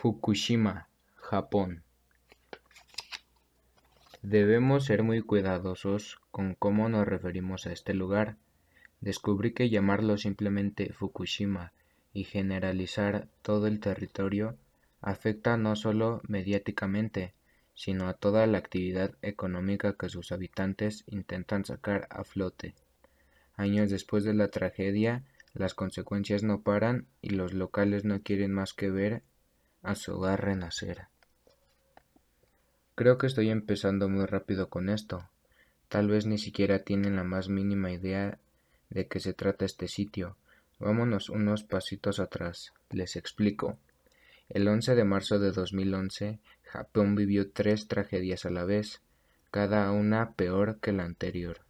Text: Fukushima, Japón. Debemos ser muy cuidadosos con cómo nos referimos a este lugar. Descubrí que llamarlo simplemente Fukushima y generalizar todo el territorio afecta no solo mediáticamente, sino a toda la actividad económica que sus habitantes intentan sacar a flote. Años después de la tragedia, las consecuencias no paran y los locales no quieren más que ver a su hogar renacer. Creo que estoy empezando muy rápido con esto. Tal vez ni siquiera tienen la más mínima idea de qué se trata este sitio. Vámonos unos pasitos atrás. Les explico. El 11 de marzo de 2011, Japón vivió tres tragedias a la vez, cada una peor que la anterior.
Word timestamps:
Fukushima, 0.00 0.86
Japón. 1.16 1.82
Debemos 4.22 4.84
ser 4.84 5.02
muy 5.02 5.22
cuidadosos 5.22 6.20
con 6.30 6.54
cómo 6.54 6.88
nos 6.88 7.04
referimos 7.04 7.66
a 7.66 7.72
este 7.72 7.94
lugar. 7.94 8.36
Descubrí 9.00 9.54
que 9.54 9.70
llamarlo 9.70 10.16
simplemente 10.16 10.92
Fukushima 10.92 11.72
y 12.12 12.22
generalizar 12.22 13.26
todo 13.42 13.66
el 13.66 13.80
territorio 13.80 14.56
afecta 15.00 15.56
no 15.56 15.74
solo 15.74 16.20
mediáticamente, 16.28 17.34
sino 17.74 18.06
a 18.06 18.14
toda 18.14 18.46
la 18.46 18.58
actividad 18.58 19.16
económica 19.20 19.94
que 19.94 20.08
sus 20.08 20.30
habitantes 20.30 21.02
intentan 21.08 21.64
sacar 21.64 22.06
a 22.10 22.22
flote. 22.22 22.76
Años 23.56 23.90
después 23.90 24.22
de 24.22 24.34
la 24.34 24.46
tragedia, 24.46 25.24
las 25.54 25.74
consecuencias 25.74 26.44
no 26.44 26.62
paran 26.62 27.08
y 27.20 27.30
los 27.30 27.52
locales 27.52 28.04
no 28.04 28.22
quieren 28.22 28.52
más 28.52 28.74
que 28.74 28.90
ver 28.90 29.24
a 29.82 29.94
su 29.94 30.14
hogar 30.14 30.44
renacer. 30.44 31.06
Creo 32.94 33.16
que 33.16 33.28
estoy 33.28 33.50
empezando 33.50 34.08
muy 34.08 34.26
rápido 34.26 34.68
con 34.68 34.88
esto. 34.88 35.28
Tal 35.88 36.08
vez 36.08 36.26
ni 36.26 36.36
siquiera 36.36 36.80
tienen 36.80 37.16
la 37.16 37.24
más 37.24 37.48
mínima 37.48 37.92
idea 37.92 38.38
de 38.90 39.06
qué 39.06 39.20
se 39.20 39.32
trata 39.32 39.64
este 39.64 39.88
sitio. 39.88 40.36
Vámonos 40.78 41.28
unos 41.28 41.62
pasitos 41.62 42.18
atrás. 42.18 42.72
Les 42.90 43.16
explico. 43.16 43.78
El 44.48 44.66
11 44.66 44.94
de 44.94 45.04
marzo 45.04 45.38
de 45.38 45.52
2011, 45.52 46.40
Japón 46.64 47.14
vivió 47.14 47.50
tres 47.50 47.86
tragedias 47.86 48.46
a 48.46 48.50
la 48.50 48.64
vez, 48.64 49.00
cada 49.50 49.90
una 49.92 50.32
peor 50.32 50.78
que 50.80 50.92
la 50.92 51.04
anterior. 51.04 51.67